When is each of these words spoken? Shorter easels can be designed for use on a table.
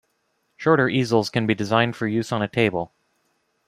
Shorter 0.57 0.89
easels 0.89 1.29
can 1.29 1.45
be 1.45 1.53
designed 1.53 1.95
for 1.95 2.07
use 2.07 2.31
on 2.31 2.41
a 2.41 2.47
table. 2.47 2.91